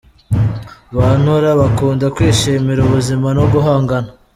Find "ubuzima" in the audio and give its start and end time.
2.83-3.27